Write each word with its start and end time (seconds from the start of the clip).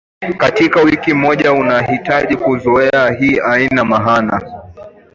katika 0.37 0.81
wiki 0.81 1.13
moja 1.13 1.53
Unahitaji 1.53 2.35
kuzoea 2.35 3.11
hii 3.19 3.35
haina 3.39 3.85
maana 3.85 4.61